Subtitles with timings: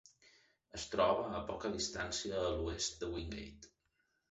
[0.79, 3.75] Es troba a poca distància a l'oest de Wingate.